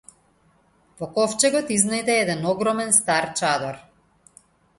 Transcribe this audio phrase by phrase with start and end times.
[1.01, 3.79] Во ковчегот изнајде еден огромен стар чадор.